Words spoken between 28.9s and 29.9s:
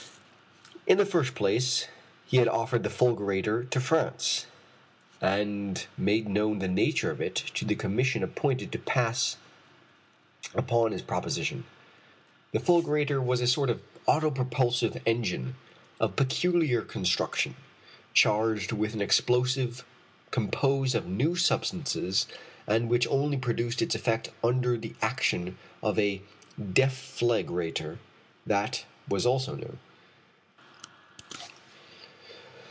was also new.